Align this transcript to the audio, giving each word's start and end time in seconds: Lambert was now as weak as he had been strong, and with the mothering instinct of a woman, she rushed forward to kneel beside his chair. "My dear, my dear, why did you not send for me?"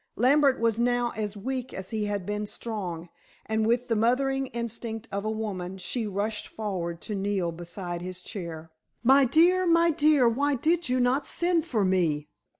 Lambert 0.15 0.59
was 0.59 0.79
now 0.79 1.11
as 1.11 1.37
weak 1.37 1.75
as 1.75 1.91
he 1.91 2.05
had 2.05 2.25
been 2.25 2.47
strong, 2.47 3.09
and 3.45 3.67
with 3.67 3.87
the 3.87 3.95
mothering 3.95 4.47
instinct 4.47 5.07
of 5.11 5.23
a 5.23 5.29
woman, 5.29 5.77
she 5.77 6.07
rushed 6.07 6.47
forward 6.47 6.99
to 7.01 7.13
kneel 7.13 7.51
beside 7.51 8.01
his 8.01 8.23
chair. 8.23 8.71
"My 9.03 9.25
dear, 9.25 9.67
my 9.67 9.91
dear, 9.91 10.27
why 10.27 10.55
did 10.55 10.89
you 10.89 10.99
not 10.99 11.27
send 11.27 11.65
for 11.65 11.85
me?" 11.85 12.29